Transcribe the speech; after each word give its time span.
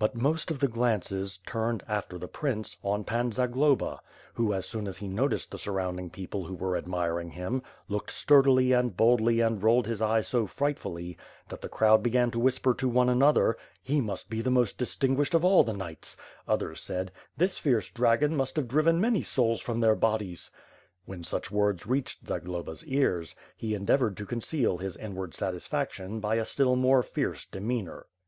But 0.00 0.16
most 0.16 0.50
of 0.50 0.58
the 0.58 0.66
glances, 0.66 1.38
turned, 1.46 1.84
after 1.86 2.18
the 2.18 2.26
prince, 2.26 2.76
on 2.82 3.04
Pan 3.04 3.30
Zagloba; 3.30 4.00
who, 4.34 4.52
as 4.52 4.66
soon 4.66 4.88
as 4.88 4.98
he 4.98 5.06
noticed 5.06 5.52
the 5.52 5.58
surrounding 5.58 6.10
people 6.10 6.42
who 6.44 6.54
were 6.56 6.76
admiring 6.76 7.30
him, 7.30 7.62
looked 7.86 8.10
sturdily 8.10 8.72
and 8.72 8.96
boldly 8.96 9.38
and 9.38 9.62
rolled 9.62 9.86
his 9.86 10.02
eye 10.02 10.22
so 10.22 10.48
frightfully, 10.48 11.16
that 11.48 11.60
the 11.60 11.68
crowd 11.68 12.02
began 12.02 12.32
to 12.32 12.40
whisper 12.40 12.74
to 12.74 12.88
one 12.88 13.08
another, 13.08 13.56
"He 13.80 14.00
must 14.00 14.28
be 14.28 14.40
the 14.40 14.50
most 14.50 14.76
distinguished 14.76 15.34
of 15.34 15.44
all 15.44 15.62
the 15.62 15.72
knights," 15.72 16.16
others 16.48 16.80
said, 16.82 17.12
"This 17.36 17.56
fierce 17.56 17.90
dragon 17.92 18.34
must 18.34 18.56
have 18.56 18.66
driven 18.66 19.00
many 19.00 19.22
souls 19.22 19.60
from 19.60 19.78
their 19.78 19.94
bodies." 19.94 20.50
When 21.04 21.22
such 21.22 21.52
words 21.52 21.86
reached 21.86 22.26
Zagloba's 22.26 22.84
ears, 22.86 23.36
he 23.56 23.74
endeavored 23.74 24.16
to 24.16 24.26
conceal 24.26 24.78
his 24.78 24.96
inward 24.96 25.32
satisfaction 25.32 26.18
by 26.18 26.34
a 26.34 26.44
still 26.44 26.74
more 26.74 27.04
fierce 27.04 27.44
demicanor. 27.46 28.06